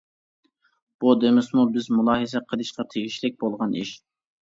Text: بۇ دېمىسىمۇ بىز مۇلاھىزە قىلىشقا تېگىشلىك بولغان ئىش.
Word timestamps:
بۇ 1.03 1.13
دېمىسىمۇ 1.25 1.67
بىز 1.77 1.91
مۇلاھىزە 1.99 2.45
قىلىشقا 2.51 2.89
تېگىشلىك 2.97 3.43
بولغان 3.47 3.81
ئىش. 3.85 3.97